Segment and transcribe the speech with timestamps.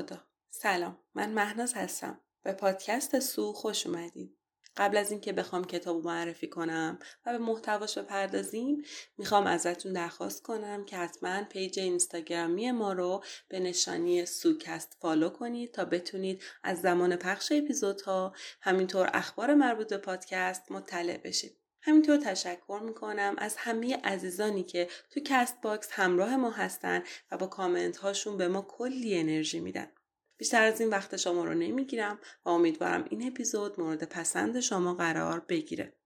[0.00, 0.20] خدا.
[0.50, 2.20] سلام من مهناز هستم.
[2.42, 4.36] به پادکست سو خوش اومدین
[4.76, 8.82] قبل از اینکه بخوام کتاب معرفی کنم و به محتواش بپردازیم
[9.18, 15.72] می‌خوام ازتون درخواست کنم که حتما پیج اینستاگرامی ما رو به نشانی سوکست follow کنید
[15.72, 21.59] تا بتونید از زمان پخش اپیزودها همینطور اخبار مربوط به پادکست مطلع بشید.
[21.82, 27.46] همینطور تشکر می‌کنم از همه عزیزانی که تو کست باکس همراه ما هستن و با
[27.46, 29.92] کامنت هاشون به ما کلی انرژی میدن.
[30.36, 35.40] بیشتر از این وقت شما رو نمی‌گیرم و امیدوارم این اپیزود مورد پسند شما قرار
[35.40, 35.96] بگیره.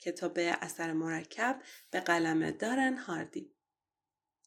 [0.00, 3.52] کتاب اثر مرکب به قلم دارن هاردی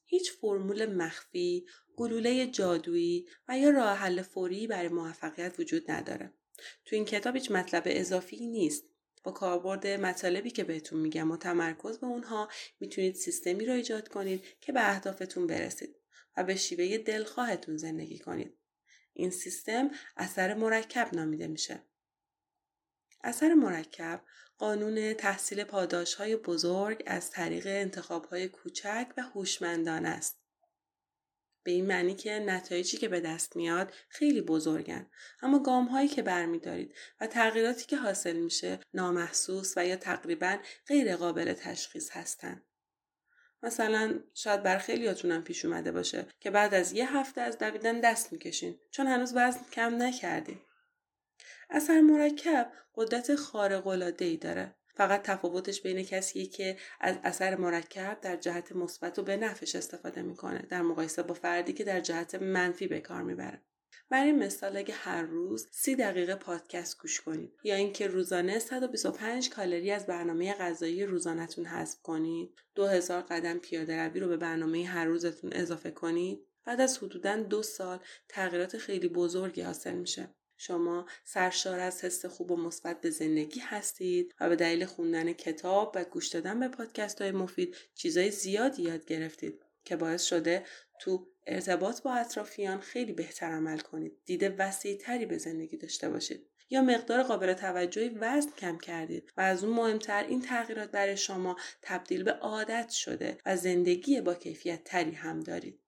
[0.06, 1.66] هیچ فرمول مخفی،
[1.98, 6.34] گلوله جادویی و یا راه حل فوری برای موفقیت وجود نداره.
[6.86, 8.89] تو این کتاب هیچ مطلب اضافی نیست
[9.24, 14.44] با کاربرد مطالبی که بهتون میگم و تمرکز به اونها می‌تونید سیستمی رو ایجاد کنید
[14.62, 15.96] که به اهدافتون برسید
[16.38, 18.58] و به شیوه دلخواهتون زندگی کنید.
[19.14, 21.84] این سیستم اثر مرکب نامیده میشه.
[23.24, 24.24] اثر مرکب
[24.58, 30.40] قانون تحصیل پاداش های بزرگ از طریق انتخاب های کوچک و هوشمندانه است.
[31.64, 35.10] به این معنی که نتایجی که به دست میاد خیلی بزرگن
[35.42, 41.16] اما گام هایی که برمیدارید و تغییراتی که حاصل میشه نامحسوس و یا تقریبا غیر
[41.16, 42.64] قابل تشخیص هستن.
[43.64, 48.34] مثلا شاید بر خیلیاتونم پیش اومده باشه که بعد از یه هفته از دویدن دست
[48.34, 50.62] می‌کشین چون هنوز وزن کم نکردین.
[51.70, 58.18] اثر مرکب قدرت خارق العاده ای داره فقط تفاوتش بین کسیه که از اثر مرکب
[58.22, 62.36] در جهت مثبت و به نفش استفاده می‌کنه در مقایسه با فردی که در جهت
[62.36, 63.62] منفی به کار می‌بره.
[64.10, 69.92] برای مثال اگه هر روز سی دقیقه پادکست گوش کنید یا اینکه روزانه 125 کالری
[69.92, 75.54] از برنامه غذایی روزانهتون حذف کنید 2000 قدم پیاده روی رو به برنامه هر روزتون
[75.54, 78.00] اضافه کنید بعد از حدودا دو سال
[78.30, 80.36] تغییرات خیلی بزرگی حاصل میشه.
[80.62, 85.92] شما سرشار از حس خوب و مثبت به زندگی هستید و به دلیل خوندن کتاب
[85.96, 90.66] و گوش دادن به پادکست های مفید چیزای زیادی یاد گرفتید که باعث شده
[91.00, 96.46] تو ارتباط با اطرافیان خیلی بهتر عمل کنید دید وسیع تری به زندگی داشته باشید
[96.70, 101.56] یا مقدار قابل توجهی وزن کم کردید و از اون مهمتر این تغییرات برای شما
[101.82, 105.80] تبدیل به عادت شده و زندگی با کیفیت تری هم دارید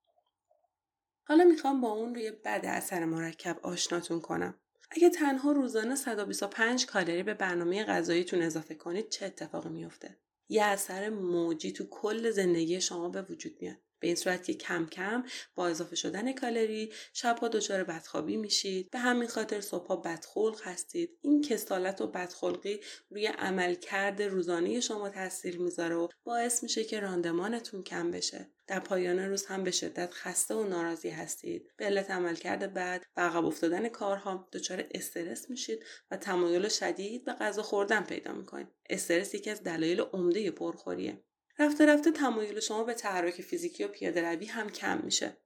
[1.23, 4.60] حالا می‌خوام با اون روی بد اثر مرکب آشناتون کنم.
[4.91, 10.18] اگه تنها روزانه 125 کالری به برنامه غذاییتون اضافه کنید چه اتفاقی میفته؟
[10.50, 13.78] یه اثر موجی تو کل زندگی شما به وجود میاد.
[14.01, 15.23] به این صورت که کم کم
[15.56, 18.89] با اضافه شدن کالری شبها دچار بدخوابی میشید.
[18.89, 21.17] به همین خاطر صبحها بدخلق هستید.
[21.22, 22.79] این کسالت و بدخلقی
[23.09, 28.50] روی عملکرد روزانه شما تاثیر می‌ذاره و باعث میشه که راندمانتون کم بشه.
[28.67, 31.72] در پایان روز هم به شدت خسته و ناراضی هستید.
[31.78, 37.34] به علت عملکرد بعد و عقب افتادن کارها دچار استرس میشید و تمایل شدید به
[37.34, 38.67] غذا خوردن پیدا می‌کنید.
[38.90, 41.23] استرس یکی از دلایل عمده پرخوریه.
[41.59, 45.38] رفته رفته تمایل شما به تحرک فیزیکی و پیاده روی هم کم میشه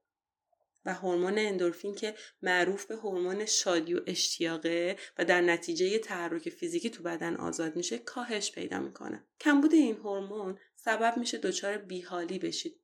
[0.86, 6.90] و هورمون اندورفین که معروف به هورمون شادی و اشتیاقه و در نتیجه تحرک فیزیکی
[6.90, 9.24] تو بدن آزاد میشه کاهش پیدا می‌کنه.
[9.40, 12.80] کمبود این هورمون سبب میشه دچار بیحالی بشید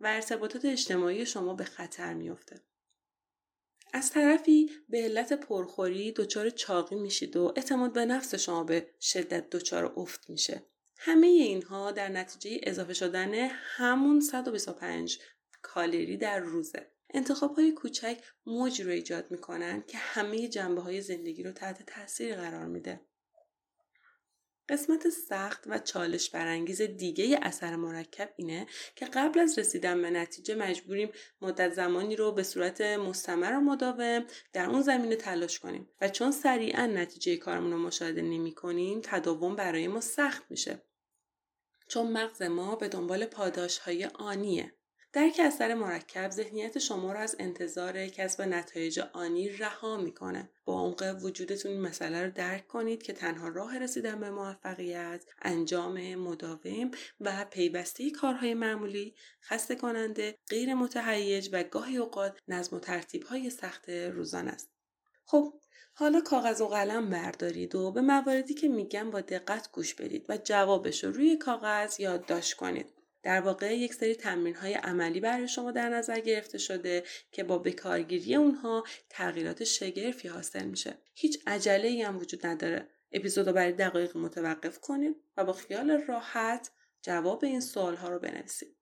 [0.00, 2.60] و ارتباطات اجتماعی شما به خطر میافته.
[3.92, 9.50] از طرفی به علت پرخوری دچار چاقی میشید و اعتماد به نفس شما به شدت
[9.50, 10.62] دچار افت میشه.
[10.98, 15.18] همه اینها در نتیجه اضافه شدن همون 125
[15.62, 16.90] کالری در روزه.
[17.14, 22.34] انتخاب های کوچک موج رو ایجاد می‌کنن که همه جنبه های زندگی رو تحت تاثیر
[22.34, 23.00] قرار میده.
[24.68, 28.66] قسمت سخت و چالش برانگیز دیگه اثر مرکب اینه
[28.96, 31.10] که قبل از رسیدن به نتیجه مجبوریم
[31.40, 36.32] مدت زمانی رو به صورت مستمر و مداوم در اون زمینه تلاش کنیم و چون
[36.32, 40.82] سریعا نتیجه کارمون رو مشاهده نمی کنیم تداوم برای ما سخت میشه
[41.88, 44.72] چون مغز ما به دنبال پاداش های آنیه.
[45.12, 51.18] درک اثر مرکب ذهنیت شما را از انتظار کسب نتایج آنی رها می‌کنه با عمق
[51.22, 56.90] وجودتون این مسئله رو درک کنید که تنها راه رسیدن به موفقیت انجام مداوم
[57.20, 63.50] و پیوسته کارهای معمولی خسته کننده غیر متهیج و گاهی اوقات نظم و ترتیب های
[63.50, 64.70] سخت روزان است
[65.24, 65.54] خب
[66.00, 70.38] حالا کاغذ و قلم بردارید و به مواردی که میگم با دقت گوش بدید و
[70.44, 72.92] جوابش رو روی کاغذ یادداشت کنید.
[73.22, 77.58] در واقع یک سری تمرین های عملی برای شما در نظر گرفته شده که با
[77.58, 80.98] بکارگیری اونها تغییرات شگرفی حاصل میشه.
[81.14, 82.88] هیچ عجله ای هم وجود نداره.
[83.12, 86.70] اپیزود رو برای دقایق متوقف کنید و با خیال راحت
[87.02, 88.76] جواب این سوال ها رو بنویسید.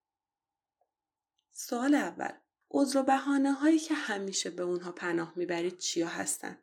[1.52, 2.32] سوال اول
[2.70, 6.58] عذر و بهانه هایی که همیشه به اونها پناه می‌برید چیا هستن؟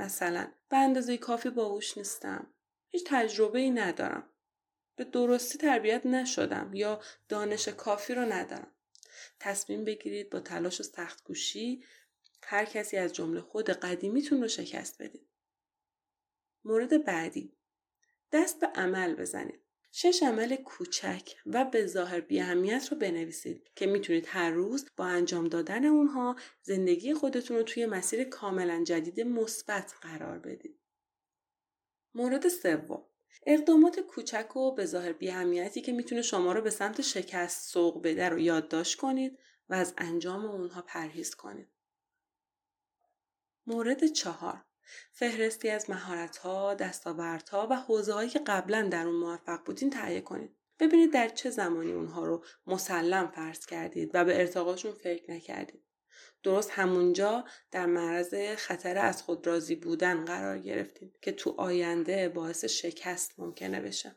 [0.00, 2.46] مثلا به اندازه کافی باهوش نیستم.
[2.88, 4.30] هیچ تجربه ای ندارم.
[4.96, 8.70] به درستی تربیت نشدم یا دانش کافی رو ندارم.
[9.40, 11.84] تصمیم بگیرید با تلاش و سخت گوشی
[12.42, 15.26] هر کسی از جمله خود قدیمیتون رو شکست بدید.
[16.64, 17.52] مورد بعدی
[18.32, 19.60] دست به عمل بزنید.
[19.92, 25.48] شش عمل کوچک و به ظاهر بیاهمیت رو بنویسید که می‌تونید هر روز با انجام
[25.48, 30.80] دادن اونها زندگی خودتون رو توی مسیر کاملا جدید مثبت قرار بدید.
[32.14, 33.06] مورد سوم
[33.46, 38.28] اقدامات کوچک و به ظاهر بیاهمیتی که می‌تونه شما رو به سمت شکست سوق بده
[38.28, 39.38] رو یادداشت کنید
[39.68, 41.68] و از انجام اونها پرهیز کنید.
[43.66, 44.64] مورد چهار
[45.12, 50.56] فهرستی از مهارت‌ها، دستاوردها و حوزه‌هایی که قبلا در اون موفق بودین تهیه کنید.
[50.78, 55.84] ببینید در چه زمانی اونها رو مسلم فرض کردید و به ارتقاشون فکر نکردید.
[56.42, 62.64] درست همونجا در معرض خطر از خود راضی بودن قرار گرفتید که تو آینده باعث
[62.64, 64.16] شکست ممکنه بشه.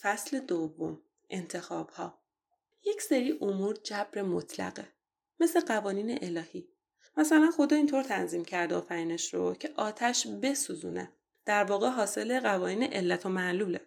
[0.00, 2.18] فصل دوم انتخاب ها
[2.84, 4.88] یک سری امور جبر مطلقه
[5.40, 6.68] مثل قوانین الهی
[7.18, 11.12] مثلا خدا اینطور تنظیم کرده آفرینش رو که آتش بسوزونه.
[11.46, 13.80] در واقع حاصل قوانین علت و معلوله.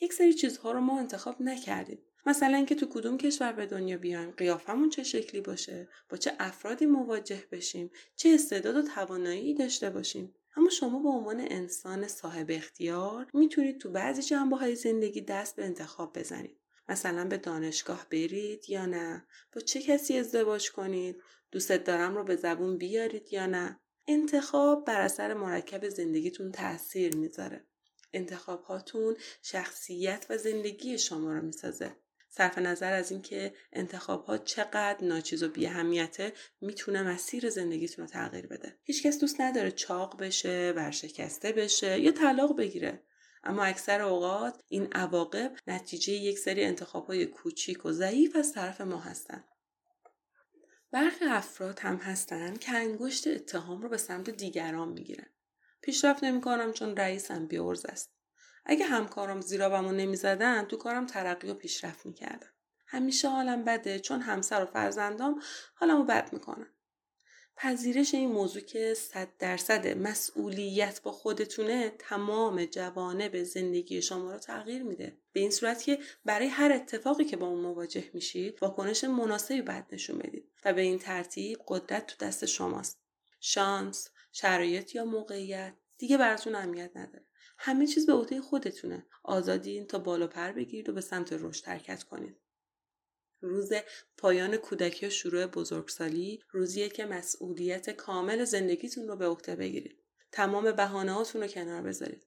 [0.00, 1.98] یک سری چیزها رو ما انتخاب نکردیم.
[2.26, 6.86] مثلا اینکه تو کدوم کشور به دنیا بیایم قیافمون چه شکلی باشه با چه افرادی
[6.86, 10.34] مواجه بشیم چه استعداد و توانایی داشته باشیم.
[10.56, 15.64] اما شما به عنوان انسان صاحب اختیار می‌تونید تو بعضی جنبه های زندگی دست به
[15.64, 16.60] انتخاب بزنید.
[16.88, 21.22] مثلا به دانشگاه برید یا نه؟ با چه کسی ازدواج کنید؟
[21.54, 27.64] دوستت دارم رو به زبون بیارید یا نه؟ انتخاب بر اثر مرکب زندگیتون تاثیر می‌ذاره.
[28.12, 31.96] انتخاب هاتون شخصیت و زندگی شما رو می‌سازه.
[32.28, 38.46] صرف نظر از اینکه انتخاب ها چقدر ناچیز و بیهمیته می‌تونه مسیر زندگیتون رو تغییر
[38.46, 38.78] بده.
[38.82, 43.02] هیچکس دوست نداره چاق بشه ورشکسته بشه یا طلاق بگیره.
[43.44, 48.80] اما اکثر اوقات این عواقب نتیجه یک سری انتخاب های کوچیک و ضعیف از طرف
[48.80, 49.44] ما هستند
[50.94, 55.26] برخی افراد هم هستن که انگشت اتهام رو به سمت دیگران می‌گیرن.
[55.80, 58.10] پیشرفت نمی‌کنم چون رئیسم بیورز است.
[58.64, 62.48] اگه همکارم زیرابمو نمی‌زدن تو کارم ترقی و پیشرفت می‌کردم.
[62.86, 65.42] همیشه حالم بده چون همسر و فرزندام
[65.74, 66.73] حالمو بد می‌کنن.
[67.56, 74.82] پذیرش این موضوع که صد درصد مسئولیت با خودتونه تمام جوانب زندگی شما رو تغییر
[74.82, 75.16] میده.
[75.32, 79.86] به این صورت که برای هر اتفاقی که با اون مواجه میشید واکنش مناسبی بعد
[79.92, 82.98] نشون بدید و به این ترتیب قدرت تو دست شماست.
[83.40, 87.26] شانس شرایط یا موقعیت دیگه براتون اهمیت نداره.
[87.58, 89.06] همه چیز به عهده خودتونه.
[89.22, 92.36] آزادین تا بالا پر بگیرید و به سمت رشد حرکت کنید.
[93.44, 93.72] روز
[94.16, 99.98] پایان کودکی و شروع بزرگسالی روزیه که مسئولیت کامل زندگیتون رو به عهده بگیرید.
[100.32, 102.26] تمام بهانه‌هاتون رو کنار بذارید.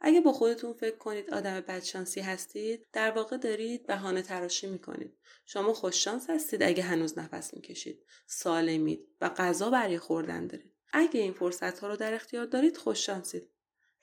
[0.00, 5.18] اگه با خودتون فکر کنید آدم بدشانسی هستید در واقع دارید بهانه تراشی می‌کنید.
[5.46, 8.04] شما خوششانس هستید اگه هنوز نفس می‌کشید.
[8.26, 10.72] سالمید و غذا برای خوردن دارید.
[10.92, 13.50] اگه این فرصت ها رو در اختیار دارید خوششانسید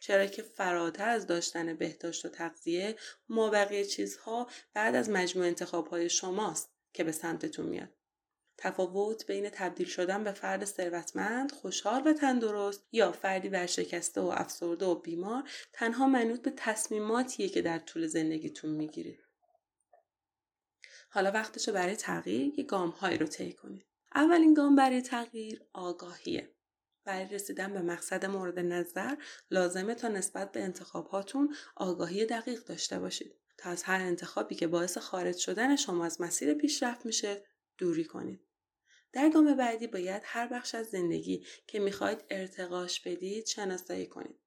[0.04, 2.96] چرا که فراتر از داشتن بهداشت و تغذیه
[3.30, 7.90] ما بقیه چیزها بعد از مجموع انتخاب های شماست که به سمتتون میاد.
[8.58, 14.86] تفاوت بین تبدیل شدن به فرد ثروتمند، خوشحال و تندرست یا فردی ورشکسته و افسرده
[14.86, 19.24] و بیمار تنها منوط به تصمیماتیه که در طول زندگیتون می‌گیرید.
[21.10, 23.86] حالا وقتشه برای تغییر یه گام هایی رو طی کنید.
[24.16, 26.53] اولین گام برای تغییر آگاهیه.
[27.06, 29.16] برای رسیدن به مقصد مورد نظر
[29.52, 34.98] لازمه تا نسبت به انتخاباتون آگاهی دقیق داشته باشید تا از هر انتخابی که باعث
[34.98, 37.46] خارج شدن شما از مسیر پیشرفت میشه
[37.78, 38.40] دوری کنید.
[39.14, 44.40] در گام بعدی باید هر بخش از زندگی که می‌خواهید ارتقاش بدید شناسایی کنید.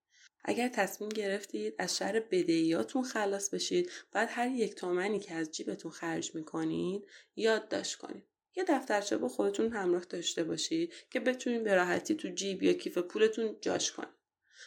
[0.45, 5.91] اگر تصمیم گرفتید از شر بدهیاتون خلاص بشید بعد هر یک تومنی که از جیبتون
[5.91, 8.36] خرج می‌کنید یادداشت کنید.
[8.57, 12.99] یه دفترچه با خودتون همراه داشته باشید که بتونید به راحتی تو جیب یا کیف
[12.99, 14.09] پولتون جاش کنید.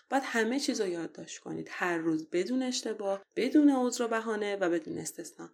[0.09, 1.67] باید همه چیز رو یادداشت کنید.
[1.71, 5.49] هر روز بدون اشتباه بدون عذر و بهانه و بدون استثنا.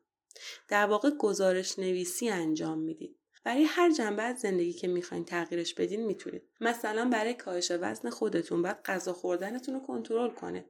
[0.68, 3.20] در واقع گزارش نویسی انجام می‌دید.
[3.44, 6.44] برای هر جنبه از زندگی که می‌خواین تغییرش بدین می‌تونید.
[6.62, 10.66] مثلا برای کاهش وزن خودتون باید غذا خوردنتون رو کنترل کنید.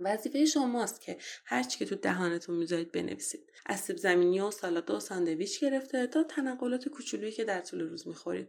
[0.00, 3.52] وظیفه شماست که هرچی که تو دهانتون می‌ذارید بنویسید.
[3.66, 8.08] از سیب زمینی و سالاد و ساندویچ گرفته تا تنقلات کوچولویی که در طول روز
[8.08, 8.48] می‌خورید.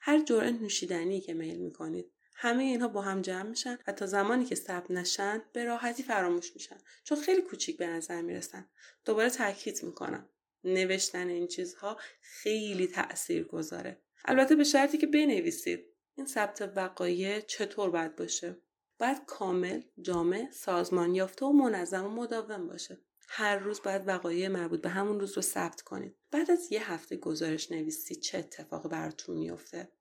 [0.00, 2.12] هر جرعه نوشیدنی که میل می‌کنید.
[2.34, 6.54] همه اینها با هم جمع میشن و تا زمانی که ثبت نشن به راحتی فراموش
[6.54, 6.78] میشن.
[7.04, 8.70] چون خیلی کوچیک به نظر می‌رسن.
[9.04, 10.28] دوباره تاکید می‌کنم.
[10.64, 15.86] نوشتن این چیزها خیلی تأثیر گذاره البته به شرطی که بنویسید.
[16.14, 18.56] این ثبت وقایع چطور باید باشه؟
[19.00, 22.98] باید کامل جامع سازمان یافته و منظم و مداوم باشه.
[23.28, 26.16] هر روز باید وقایع مربوط به همون روز رو ثبت کنید.
[26.30, 29.92] بعد از یه هفته گزارش نویسی چه اتفاقی براتون میفته.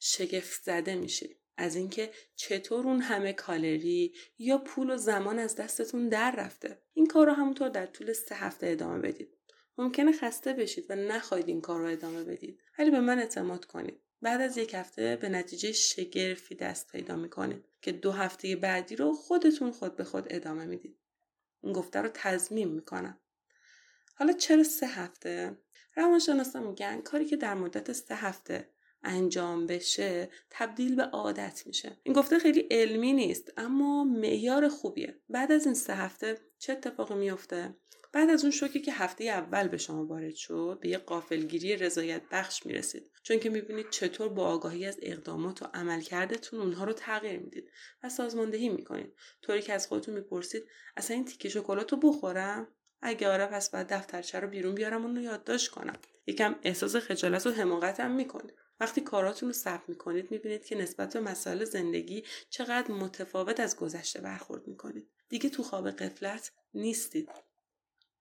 [0.00, 6.08] شگفت زده میشید از اینکه چطور اون همه کالری یا پول و زمان از دستتون
[6.08, 6.82] در رفته.
[6.94, 9.38] این کار رو همونطور در طول سه هفته ادامه بدید.
[9.78, 12.60] ممکنه خسته بشید و نخواهید این کار رو ادامه بدید.
[12.78, 14.00] ولی به من اعتماد کنید.
[14.22, 19.12] بعد از یک هفته به نتیجه شگرفی دست پیدا می‌کنید که دو هفته بعدی رو
[19.12, 20.98] خودتون خود به خود ادامه می‌دید.
[21.62, 23.20] این گفته رو تضمین می‌کنم.
[24.14, 25.58] حالا چرا سه هفته؟
[25.96, 28.70] روانشناسا میگن کاری که در مدت سه هفته
[29.02, 31.96] انجام بشه تبدیل به عادت میشه.
[32.02, 35.18] این گفته خیلی علمی نیست اما معیار خوبیه.
[35.28, 37.76] بعد از این سه هفته چه اتفاقی میفته
[38.12, 42.22] بعد از اون شوکی که هفته اول به شما وارد شد به یه قافلگیری رضایت
[42.30, 43.10] بخش می‌رسید.
[43.22, 47.70] چون که می‌بینید چطور با آگاهی از اقدامات و عملکردتون اونها رو تغییر می‌دید
[48.02, 49.14] و سازماندهی می‌کنید.
[49.42, 50.64] طوری که از خودتون می‌پرسید
[50.96, 52.68] اصلا این تیکه شکلات رو بخورم؟
[53.02, 55.96] اگه آره پس باید دفترچه رو بیرون بیارم اون رو یادداشت کنم.
[56.26, 58.54] یکم احساس خجالت و حماقت هم می‌کنید.
[58.80, 64.20] وقتی کاراتون رو ثبت می‌کنید می‌بینید که نسبت به مسائل زندگی چقدر متفاوت از گذشته
[64.20, 65.08] برخورد می‌کنید.
[65.28, 67.28] دیگه تو خواب قفلت نیستید.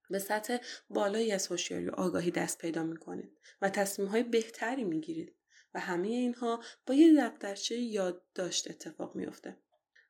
[0.10, 0.58] به سطح
[0.90, 5.36] بالایی از هوشیاری و آگاهی دست پیدا می‌کنید و تصمیم های بهتری می‌گیرید
[5.74, 9.58] و همه اینها با یه دفترچه یادداشت اتفاق میافته.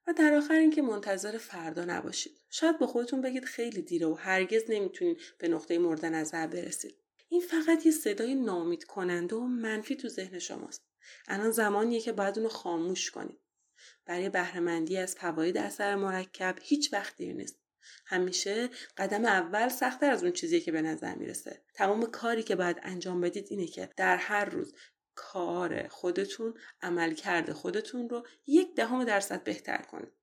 [0.07, 2.41] و در آخر اینکه منتظر فردا نباشید.
[2.49, 6.95] شاید با خودتون بگید خیلی دیره و هرگز نمی‌تونید به نقطه مورد نظر برسید.
[7.29, 10.81] این فقط یه صدای نامید کننده و منفی تو ذهن شماست.
[11.27, 13.39] الان زمانیه که باید اونو خاموش کنید
[14.05, 17.59] برای بهرهمندی از فواید اثر مرکب هیچ وقت دیر نیست.
[18.05, 21.63] همیشه قدم اول سختتر از اون چیزی که به نظر می‌رسه.
[21.73, 24.73] تمام کاری که باید انجام بدید اینه که در هر روز
[25.15, 30.13] کار خودتون عمل کرده خودتون رو یک دهم درصد بهتر کنید.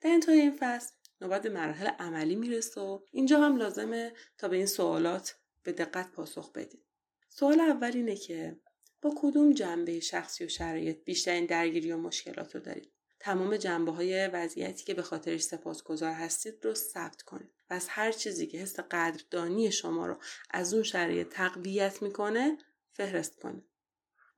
[0.00, 4.56] در انتهای این فصل نوبت به مراحل عملی می‌رسه و اینجا هم لازمه تا به
[4.56, 6.84] این سوالات به دقت پاسخ بدید
[7.28, 8.60] سوال اول اینه که
[9.02, 14.28] با کدوم جنبه شخصی و شرایط بیشترین درگیری و مشکلات رو دارید؟ تمام جنبه های
[14.28, 17.50] وضعیتی که به خاطرش سپاسگزار هستید رو ثبت کنید.
[17.70, 20.18] و از هر چیزی که حس قدردانی شما رو
[20.50, 22.58] از اون شرایط تقویت می‌کنه
[22.92, 23.64] فهرست کنید.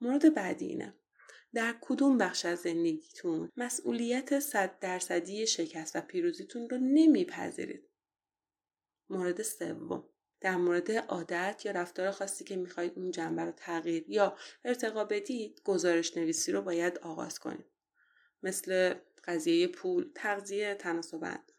[0.01, 0.95] مورد بعدی اینه.
[1.55, 7.89] در کدوم بخش از زندگیتون مسئولیت صد درصدی شکست و پیروزیتون رو نمیپذیرید؟
[9.11, 10.12] مورد سوم.
[10.43, 15.61] در مورد عادت یا رفتار خاصی که می‌خواهید اون جنبه رو تغییر یا ارتقا بدید
[15.65, 17.67] گزارش نویسی رو باید آغاز کنید.
[18.43, 18.95] مثل
[19.25, 21.53] قضیه پول تغذیه تناسبند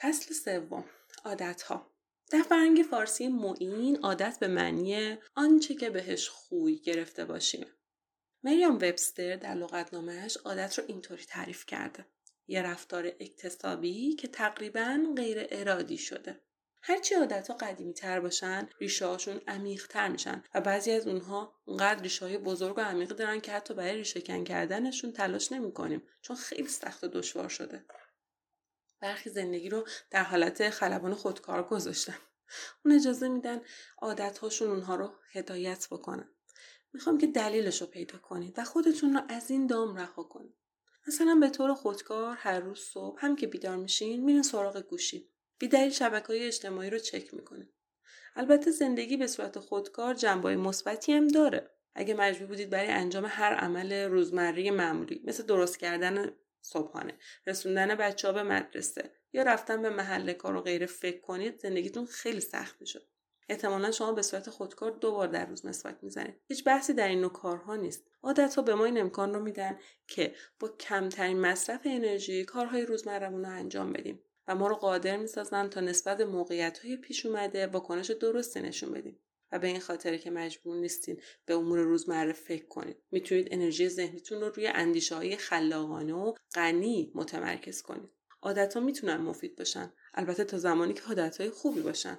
[0.00, 0.84] فصل سوم
[1.24, 1.90] عادت ها
[2.30, 7.66] در فرنگ فارسی معین عادت به معنی آنچه که بهش خوی گرفته باشیم.
[8.42, 12.06] مریام وبستر در لغتنامهش عادت رو اینطوری تعریف کرده.
[12.46, 16.40] یه رفتار اکتسابی که تقریبا غیر ارادی شده.
[16.86, 21.54] هرچی عادت ها قدیمی تر باشن ریشه هاشون عمیق تر میشن و بعضی از اونها
[21.64, 26.02] اونقدر ریشه های بزرگ و عمیق دارن که حتی برای ریشه کن کردنشون تلاش نمی‌کنیم
[26.22, 27.84] چون خیلی سخت و دشوار شده.
[29.00, 32.18] برخی زندگی رو در حالت خلبان خودکار گذاشتن.
[32.84, 33.60] اون اجازه میدن
[33.98, 36.28] عادت هاشون اونها رو هدایت بکنن.
[36.92, 40.54] می‌خوام که دلیلش رو پیدا کنید و خودتون رو از این دام رها کنید.
[41.08, 45.33] مثلا به طور خودکار هر روز صبح هم که بیدار میشین میرین سراغ گوشی.
[45.58, 47.68] بیدلیل شبکه های اجتماعی رو چک می‌کنه.
[48.36, 51.70] البته زندگی به صورت خودکار جنبه مثبتی هم داره.
[51.94, 57.14] اگه مجبور بودید برای انجام هر عمل روزمره معمولی مثل درست کردن صبحانه
[57.46, 62.06] رسوندن بچه ها به مدرسه یا رفتن به محل کار و غیره فکر کنید زندگیتون
[62.06, 63.00] خیلی سخت میشه.
[63.48, 66.34] احتمالا شما به صورت خودکار دو بار در روز مسواک می‌زنید.
[66.48, 68.04] هیچ بحثی در این نوع کارها نیست.
[68.22, 73.44] عادت ها به ما این امکان رو میدن که با کمترین مصرف انرژی کارهای روزمرهمون
[73.44, 74.22] رو انجام بدیم.
[74.48, 78.60] و ما رو قادر می‌سازن تا نسبت به موقعیت های پیش اومده با کنش درستی
[78.60, 79.20] نشون بدیم.
[79.52, 82.96] و به این خاطر که مجبور نیستین به امور روزمره فکر کنید.
[83.10, 88.10] می‌تونید انرژی ذهنیتون رو روی اندیشه های خلاقانه و غنی متمرکز کنید.
[88.42, 89.92] عادت ها می‌تونن مفید باشن.
[90.14, 92.18] البته تا زمانی که عادت های خوبی باشن.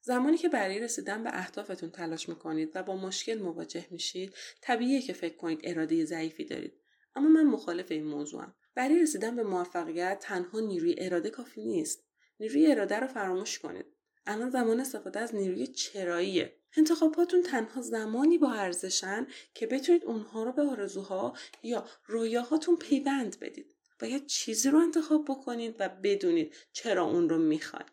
[0.00, 5.12] زمانی که برای رسیدن به اهدافتون تلاش می‌کنید و با مشکل مواجه میشید طبیعیه که
[5.12, 6.72] فکر کنید اراده ضعیفی دارید.
[7.16, 8.54] اما من مخالف این موضوعم.
[8.74, 12.04] برای رسیدن به موفقیت تنها نیروی اراده کافی نیست.
[12.40, 13.86] نیروی اراده رو فراموش کنید.
[14.26, 16.56] الان زمان استفاده از نیروی چراییه.
[16.76, 23.74] انتخاباتون تنها زمانی با ارزشن که بتونید اونها رو به آرزوها یا رویاهاتون پیوند بدید.
[24.00, 27.92] باید چیزی رو انتخاب بکنید و بدونید چرا اون رو می‌خواید.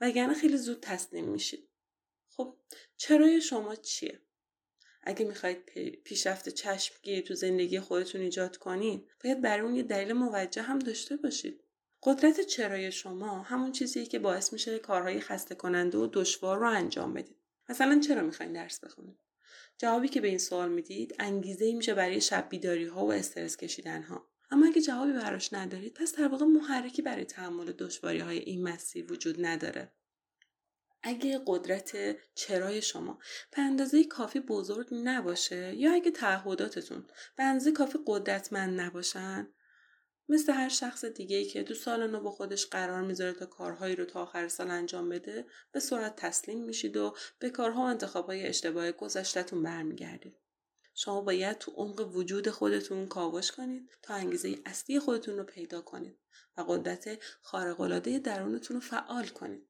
[0.00, 1.68] وگرنه خیلی زود تسلیم میشید.
[2.28, 2.56] خب
[2.96, 4.22] چرای شما چیه؟
[5.08, 5.64] اگه می‌خواید
[6.04, 11.16] پیشرفت چشمگیر تو زندگی خودتون ایجاد کنید باید برای اون یه دلیل موجه هم داشته
[11.16, 11.64] باشید.
[12.02, 17.14] قدرت چرای شما همون چیزیه که باعث میشه کارهای خسته کننده و دشوار رو انجام
[17.14, 17.36] بدید.
[17.68, 19.18] مثلا چرا می‌خواین درس بخونید؟
[19.78, 23.56] جوابی که به این سوال می‌دید انگیزه ای میشه برای شب بیداری ها و استرس
[23.56, 28.38] کشیدن ها اما اگه جوابی براش ندارید پس در واقع محرکی برای تحمل دشواری های
[28.38, 29.92] این مسیر وجود نداره.
[31.02, 33.18] اگه قدرت چرای شما
[33.56, 39.48] به اندازه کافی بزرگ نباشه یا اگه تعهداتتون به اندازه کافی قدرتمند نباشن؟
[40.28, 43.96] مثل هر شخص دیگه ای که تو سال نو با خودش قرار می‌ذاره تا کارهایی
[43.96, 48.46] رو تا آخر سال انجام بده به سرعت تسلیم میشید و به کارها و انتخابهای
[48.46, 50.36] اشتباه گذشتهتون برمیگردید.
[50.94, 56.18] شما باید تو عمق وجود خودتون کاوش کنید تا انگیزه اصلی خودتون رو پیدا کنید
[56.56, 59.67] و قدرت خارق‌العاده درونتون رو فعال کنید.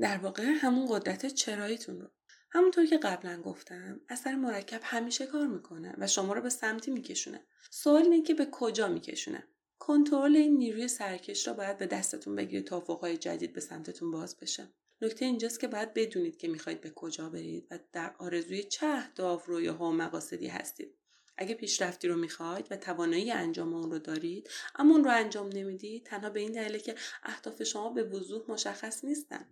[0.00, 2.10] در واقع همون قدرت چراییتون رو.
[2.50, 7.44] همونطور که قبلا گفتم اثر مرکب همیشه کار می‌کنه و شما رو به سمتی میکشونه.
[7.70, 9.44] سوال اینه که به کجا میکشونه؟
[9.78, 14.36] کنترل این نیروی سرکش را باید به دستتون بگیرید تا افقهای جدید به سمتتون باز
[14.36, 14.68] بشه.
[15.02, 19.46] نکته اینجاست که باید بدونید که می‌خواید به کجا برید و در آرزوی چه اهداف
[19.46, 20.94] رویاها و مقاصدی هستید.
[21.36, 26.06] اگه پیشرفتی رو می‌خواید و توانایی انجام اون رو دارید اما اون رو انجام نمی‌دید
[26.06, 29.46] تنها به این دلیله که اهداف شما به وضوح مشخص نیستن.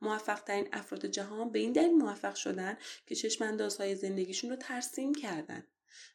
[0.00, 2.76] موفق ترین افراد جهان به این دلیل موفق شدن
[3.06, 5.66] که چشم اندازهای زندگیشون رو ترسیم کردن.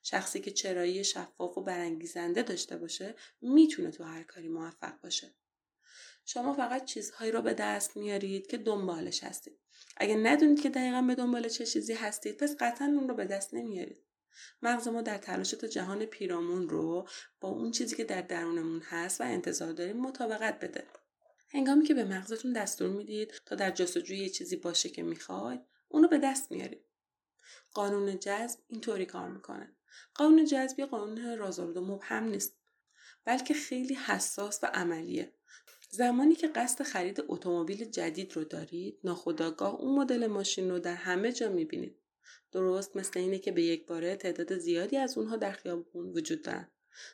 [0.03, 5.35] شخصی که چرایی شفاف و برانگیزنده داشته باشه می‌تونه تو هر کاری موفق باشه.
[6.25, 9.59] شما فقط چیزهایی رو به دست میارید که دنبالش هستید.
[9.97, 13.53] اگه ندونید که دقیقا به دنبال چه چیزی هستید پس قطعا اون رو به دست
[13.53, 14.03] نمیارید.
[14.61, 17.07] مغز ما در تلاش تا جهان پیرامون رو
[17.39, 20.83] با اون چیزی که در درونمون هست و انتظار داریم مطابقت بده.
[21.49, 26.07] هنگامی که به مغزتون دستور می‌دید تا در جستجوی یه چیزی باشه که می‌خواید اونو
[26.07, 26.85] به دست میارید.
[27.73, 29.75] قانون جذب اینطوری کار می‌کنه.
[30.13, 32.55] قانون جذب یه قانون رازآلود مبهم نیست
[33.25, 35.33] بلکه خیلی حساس و عملیه.
[35.89, 41.31] زمانی که قصد خرید اتومبیل جدید رو دارید ناخداگاه اون مدل ماشین رو در همه
[41.31, 41.95] جا می‌بینید.
[42.51, 46.71] درست مثل اینه که به یک باره تعداد زیادی از اونها در خیابون وجود دارن.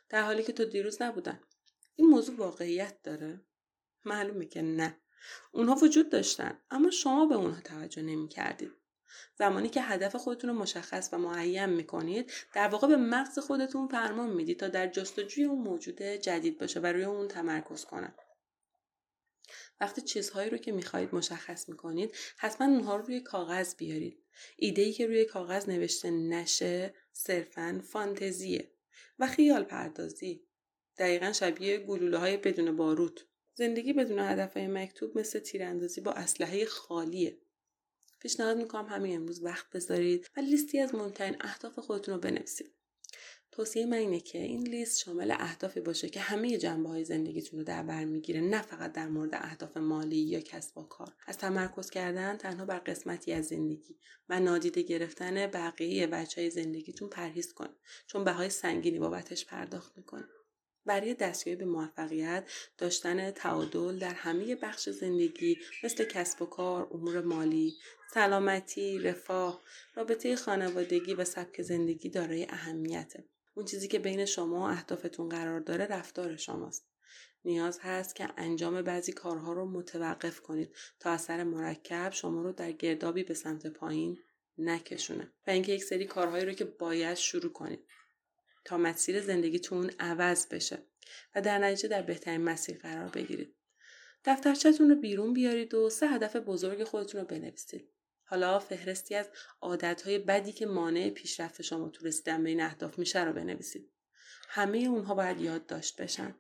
[0.09, 1.39] در حالی که تا دیروز نبودن.
[1.95, 3.41] این موضوع واقعیت داره؟
[4.05, 4.97] معلومه که نه.
[5.51, 8.71] اونها وجود داشتن اما شما به اونها توجه نمی کردید.
[9.39, 14.29] زمانی که هدف خودتون رو مشخص و معین می‌کنید در واقع به مغز خودتون فرمان
[14.29, 18.13] می‌دید تا در جستجوی اون موجود جدید باشه و روی اون تمرکز کنه
[19.81, 24.23] وقتی چیزهایی رو که می‌خواهید مشخص می‌کنید حتما اونها رو روی کاغذ بیارید.
[24.57, 28.71] ایده که روی کاغذ نوشته نشه صرفا فانتزیه
[29.19, 30.43] و خیال پردازی.
[30.97, 33.25] دقیقا شبیه گلوله های بدون باروت
[33.57, 37.37] زندگی بدون هدفهای مکتوب مثل تیراندازی با اسلحه خالیه.
[38.19, 42.71] پیشنهاد می‌کنم همین امروز وقت بذارید و لیستی از مهمترین اهداف خودتون رو بنویسید.
[43.51, 47.65] توصیه من اینه که این لیست شامل اهدافی باشه که همه جنبه های زندگیتون رو
[47.65, 51.13] در بر می‌گیره نه فقط در مورد اهداف مالی یا کسب و کار.
[51.27, 53.97] از تمرکز کردن تنها بر قسمتی از زندگی
[54.29, 57.69] و نادیده گرفتن بقیه بچه های زندگیتون پرهیز کن
[58.07, 60.25] چون بهای سنگینی بابتش پرداخت می‌کنه
[60.85, 62.43] برای دستیابی به موفقیت
[62.77, 67.73] داشتن تعادل در همه بخش زندگی مثل کسب و کار، امور مالی،
[68.13, 69.61] سلامتی، رفاه،
[69.95, 73.23] رابطه خانوادگی و سبک زندگی دارای اهمیته.
[73.53, 76.85] اون چیزی که بین شما و اهدافتون قرار داره رفتار شماست.
[77.45, 82.71] نیاز هست که انجام بعضی کارها رو متوقف کنید تا اثر مرکب شما رو در
[82.71, 84.17] گردابی به سمت پایین
[84.57, 87.79] نکشونه و اینکه یک سری کارهایی رو که باید شروع کنید
[88.65, 90.77] تا مسیر زندگیتون عوض بشه
[91.35, 93.55] و در نتیجه در بهترین مسیر قرار بگیرید.
[94.25, 97.89] دفترچهتون رو بیرون بیارید و سه هدف بزرگ خودتون رو بنویسید.
[98.23, 99.29] حالا فهرستی از
[99.61, 103.91] عادتهای بدی که مانع پیشرفت شما تو رسیدن به این اهداف میشه رو بنویسید.
[104.49, 106.35] همه اونها باید یاد داشت بشن.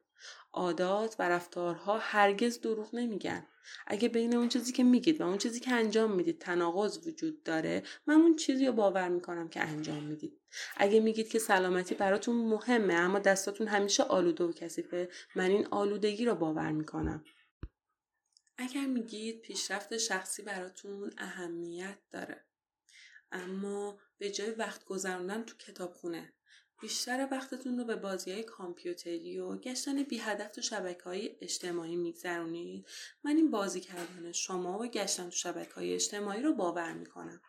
[0.55, 3.45] عادات و رفتارها هرگز دروغ نمیگن.
[3.87, 7.83] اگه بین اون چیزی که میگید و اون چیزی که انجام می‌دید تناقض وجود داره
[8.07, 10.41] من اون چیزی رو باور می‌کنم که انجام می‌دید
[10.77, 16.25] اگه میگید که سلامتی براتون مهمه اما دستاتون همیشه آلوده و کثیفه من این آلودگی
[16.25, 17.23] رو باور می‌کنم
[18.57, 22.45] اگر میگید پیشرفت شخصی براتون اهمیت داره
[23.31, 26.33] اما به جای وقت گذراندن تو کتابخونه
[26.85, 31.95] بیشتر وقتتون رو به بازی های کامپیوتری و گشتن بی هدف تو شبکه های اجتماعی
[31.95, 32.87] میگذرونید.
[33.23, 37.41] من این بازی کردن شما و گشتن تو شبکه های اجتماعی رو باور می‌کنم.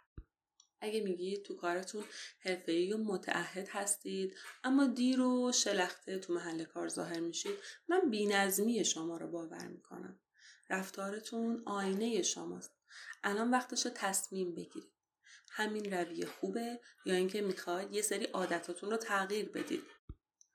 [0.81, 2.05] اگه میگید تو کارتون
[2.39, 7.57] حرفه‌ای و متعهد هستید اما دیر و شلخته تو محل کار ظاهر میشید
[7.89, 10.21] من بینظمی شما رو باور می‌کنم.
[10.71, 12.73] رفتارتون آینه شماست.
[13.25, 14.96] الان وقتش تصمیم بگیرید.
[15.57, 19.83] همین رویه خوبه یا اینکه می‌خواید یه سری عادتاتون رو تغییر بدید.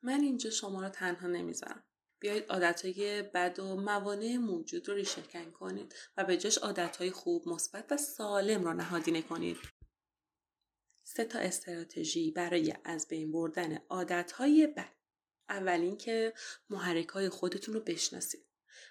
[0.01, 1.83] من اینجا شما رو تنها نمی‌ذارم.
[2.19, 7.91] بیایید عادتهای بد و موانع موجود رو ریشهکن کنید و به جاش عادتهای خوب مثبت
[7.91, 9.57] و سالم را نهادینه کنید.
[11.03, 14.95] سه تا استراتژی برای از بین بردن عادتهای بد.
[15.49, 16.33] اول اینکه
[16.69, 18.45] محرک های خودتون رو بشناسید.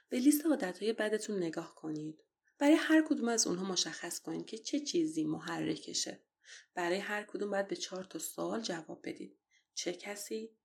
[0.08, 2.24] به لیست عادتهای بدتون نگاه کنید.
[2.60, 6.22] برای هر کدوم از اونها مشخص کنید که چه چیزی محرکشه.
[6.74, 9.38] برای هر کدوم باید به چهار تا سوال جواب بدید.
[9.74, 10.56] چه کسی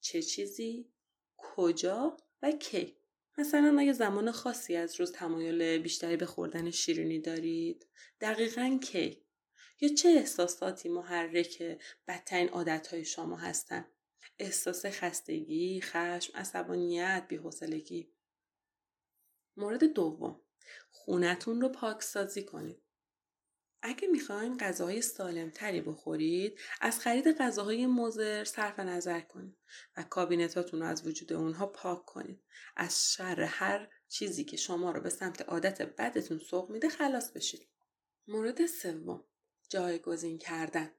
[0.00, 0.92] چه چیزی
[1.36, 2.96] کجا و کی.
[3.38, 7.86] مثلا اگه زمان خاصی از روز تمایل بیشتری به خوردن شیرینی دارید
[8.20, 9.26] دقیقا کی؟
[9.80, 13.86] یا چه احساساتی محرک بدترین عادتهای شما هستن؟
[14.38, 18.12] احساس خستگی خشم عصبانیت بیحوصلگی.
[19.56, 20.40] مورد دوم.
[20.90, 22.82] خونتون رو پاکسازی کنید.
[23.82, 29.56] اگه می‌خواین غذاهای سالمتری بخورید از خرید غذاهای مزر صرف نظر کنید
[29.96, 32.42] و کابینتاتون رو از وجود اونها پاک کنید.
[32.76, 37.68] از شر هر چیزی که شما رو به سمت عادت بدتون سوق میده خلاص بشید.
[38.28, 39.24] مورد سوم
[39.68, 40.90] جایگزین کردن.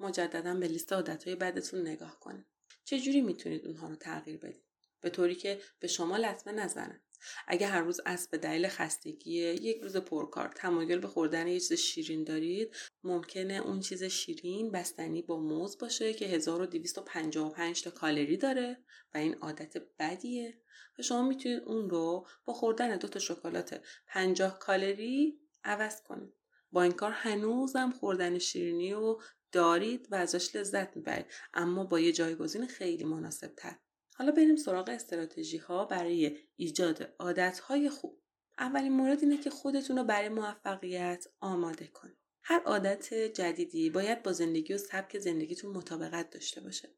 [0.00, 2.46] مجددا به لیست عادتهای بدتون نگاه کنید.
[2.84, 4.69] چجوری می‌تونید اونها رو تغییر بدید؟
[5.00, 7.00] به طوری که به شما لطمه نزنن.
[7.48, 11.72] اگه هر روز اسب به دلیل خستگی یک روز پرکار تمایل به خوردن یه چیز
[11.72, 18.78] شیرین دارید ممکنه اون چیز شیرین بستنی با موز باشه که 1255 تا کالری داره
[19.14, 20.60] و این عادت بدیه.
[20.98, 26.34] و شما می‌تونید اون رو با خوردن دو تا شکلات 50 کالری عوض کنید.
[26.72, 31.26] با این کار هنوزم خوردن شیرینی رو دارید و ازش لذت می‌برید.
[31.54, 33.76] اما با یه جایگزین خیلی مناسب تر
[34.20, 38.20] حالا بریم سراغ استراتژی ها برای ایجاد عادت های خوب.
[38.58, 42.16] اولین مورد اینه که خودتون رو برای موفقیت آماده کنید.
[42.42, 46.88] هر عادت جدیدی باید با زندگی و سبک زندگیتون مطابقت داشته باشه.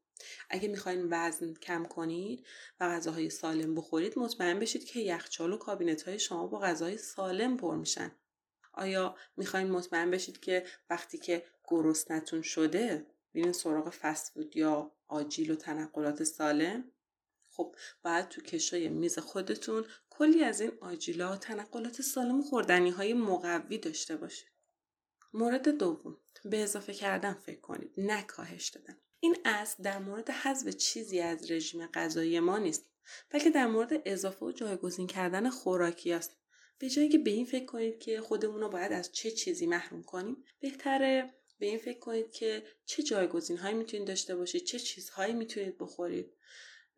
[0.51, 2.47] اگه می‌خواین وزن کم کنید
[2.81, 7.57] و غذاهای سالم بخورید مطمئن بشید که یخچال و کابینت های شما با غذاهای سالم
[7.57, 8.13] پر میشن.
[8.73, 15.55] آیا می‌خواین مطمئن بشید که وقتی که گرسنتون شده بین سراغ فسفود یا آجیل و
[15.55, 16.85] تنقلات سالم
[17.57, 23.79] خب باید تو کشای میز خودتون کلی از این آجیلا تنقلات سالم خوردنی های مقوی
[23.79, 24.49] داشته باشید.
[25.33, 28.97] مورد دوم به اضافه کردن فکر کنید نه کاهش دادن.
[29.21, 32.87] این اصل در مورد حذف چیزی از رژیم غذایی ما نیست
[33.31, 36.37] بلکه در مورد اضافه و جایگزین کردن خوراکی است.
[36.79, 40.03] به جایی که به این فکر کنید که خودمون رو باید از چه چیزی محروم
[40.03, 45.33] کنیم بهتره به این فکر کنید که چه جایگزین هایی می‌تونید داشته باشید چه چیزهایی
[45.33, 46.33] می‌تونید بخورید.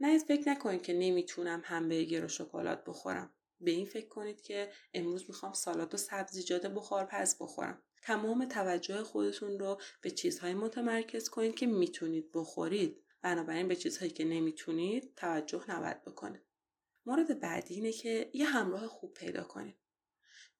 [0.00, 3.34] نه فکر نکنید که نمی‌تونم همبرگر و شکلات بخورم.
[3.60, 7.82] به این فکر کنید که امروز می‌خوام سالاد و سبزیجات بخار پس بخورم.
[8.02, 13.04] تمام توجه خودتون رو به چیزهایی متمرکز کنید که می‌تونید بخورید.
[13.22, 16.42] بنابراین به چیزهایی که نمی‌تونید توجه نباید بکنید
[17.06, 19.76] مورد بعدی اینه که یه همراه خوب پیدا کنید.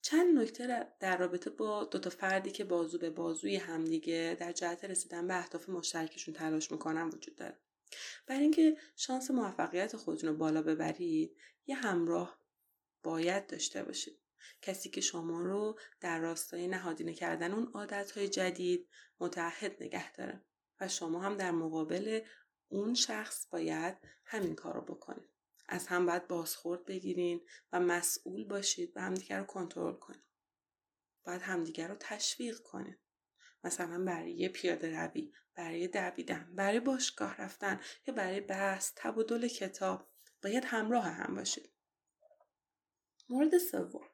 [0.02, 5.26] چند نکته در رابطه با دوتا فردی که بازو به بازوی همدیگه در جهت رسیدن
[5.26, 7.58] به اهداف مشترکشون تلاش می‌کنن وجود داره.
[8.26, 12.40] برای اینکه شانس موفقیت خودتون رو بالا ببرید یه همراه
[13.02, 14.20] باید داشته باشید.
[14.62, 18.88] کسی که شما رو در راستای نهادینه کردن اون عادتهای جدید
[19.20, 20.44] متحد نگه داره
[20.80, 22.20] و شما هم در مقابل
[22.68, 25.30] اون شخص باید همین کار رو بکنید.
[25.68, 27.40] از هم باید بازخورد بگیرین
[27.72, 30.24] و مسئول باشید و همدیگر رو کنترل کنید.
[31.24, 32.98] باید همدیگر رو تشویق کنید.
[33.64, 40.08] مثلا برای پیاده روی برای دویدن برای باشگاه رفتن یا برای بحث تبادل کتاب
[40.42, 41.70] باید همراه هم باشید.
[43.28, 44.08] مورد سوم.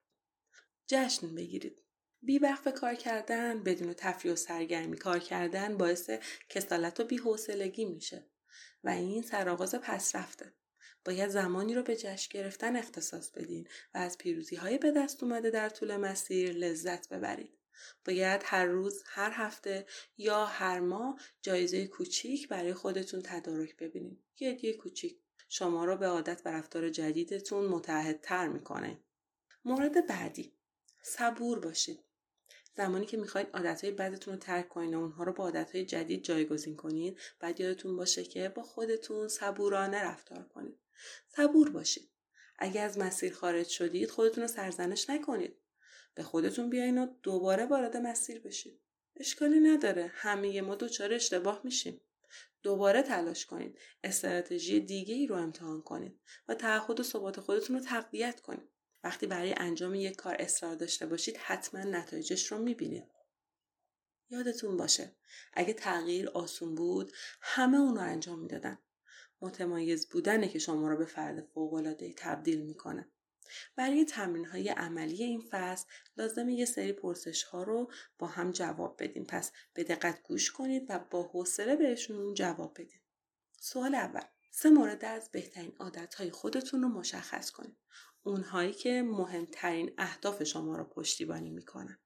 [0.87, 1.83] جشن بگیرید.
[2.23, 2.41] بی
[2.81, 6.11] کار کردن بدون تفریح و سرگرمی کار کردن باعث
[6.49, 8.27] کسالت و بیحوصلگی میشه
[8.85, 10.53] و این سرآغاز پس رفته
[11.05, 15.51] باید زمانی رو به جشن گرفتن اختصاص بدین و از پیروزی های به دست اومده
[15.51, 17.60] در طول مسیر لذت ببرید.
[18.05, 19.87] باید هر روز هر هفته
[20.19, 24.25] یا هر ماه جایزه کوچیک برای خودتون تدارک ببینید.
[24.41, 25.19] یه هدیه کوچیک.
[25.49, 28.99] شما رو به عادت و رفتار جدیدتون متحدتر می‌کنه.
[29.65, 30.53] مورد بعدی.
[31.03, 32.01] صبور باشید.
[32.77, 36.77] زمانی که می‌خواید عادتهای بدتون رو ترک کنید و اونها رو با عادتهای جدید جایگزین
[36.77, 40.79] کنید بعد یادتون باشه که با خودتون صبورانه رفتار کنید.
[41.29, 42.11] صبور باشید.
[42.59, 45.57] اگر از مسیر خارج شدید خودتون رو سرزنش نکنید.
[46.15, 48.81] به خودتون بیاین و دوباره وارد مسیر بشید
[49.17, 52.01] اشکالی نداره همه ما دوچار اشتباه میشیم
[52.63, 57.83] دوباره تلاش کنید استراتژی دیگه ای رو امتحان کنید و تعهد و ثبات خودتون رو
[57.83, 58.69] تقویت کنید
[59.05, 63.05] وقتی برای انجام یک کار اصرار داشته باشید حتما نتایجش رو می‌بینید.
[64.31, 65.17] یادتون باشه
[65.53, 68.79] اگه تغییر آسون بود همه اون رو انجام می‌دادن.
[69.41, 73.09] متمایز بودنه که شما رو به فرد فوقالعاده تبدیل می‌کنه.
[73.77, 75.87] برای تمرین های عملی این فصل
[76.17, 79.25] لازم یه سری پرسش ها رو با هم جواب بدیم.
[79.25, 83.01] پس به دقت گوش کنید و با حوصله بهشون جواب بدید
[83.61, 84.25] سوال اول.
[84.51, 87.77] سه مورد از بهترین عادت های خودتون رو مشخص کنید.
[88.23, 91.99] اونهایی که مهمترین اهداف شما رو پشتیبانی می‌کنن.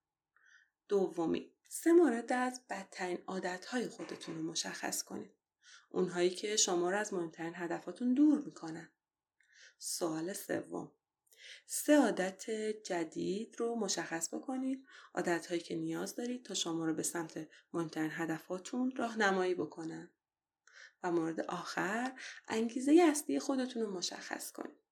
[0.89, 1.53] دومی.
[1.69, 5.35] سه مورد از بدترین عادت های خودتون رو مشخص کنید.
[5.91, 8.91] اونهایی که شما رو از مهمترین هدفاتون دور می‌کنن.
[9.79, 10.93] سوال سوم.
[11.67, 12.51] سه عادت
[12.85, 18.11] جدید رو مشخص بکنید عادت هایی که نیاز دارید تا شما رو به سمت مهمترین
[18.13, 20.11] هدفاتون راهنمایی بکنن
[21.03, 22.13] و مورد آخر
[22.49, 24.85] انگیزه اصلی خودتون رو مشخص کنید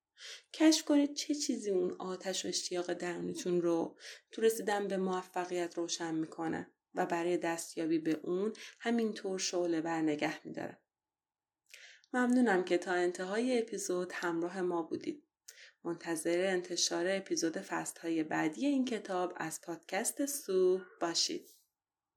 [0.52, 3.96] کشف کنید چه چیزی اون آتش و اشتیاق درونیتون رو
[4.30, 10.46] تو رسیدن به موفقیت روشن می‌کنه و برای دستیابی به اون همینطور شعله بر نگه
[10.46, 10.78] میداره.
[12.12, 15.24] ممنونم که تا انتهای اپیزود همراه ما بودید.
[15.84, 21.61] منتظر انتشار اپیزود فست های بعدی این کتاب از پادکست سو باشید.